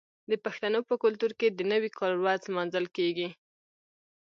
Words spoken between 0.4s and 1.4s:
پښتنو په کلتور